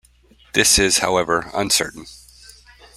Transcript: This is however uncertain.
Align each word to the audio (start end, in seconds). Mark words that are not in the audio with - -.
This 0.53 0.79
is 0.79 0.97
however 0.97 1.51
uncertain. 1.53 2.07